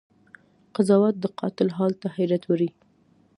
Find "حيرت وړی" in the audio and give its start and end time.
2.15-2.69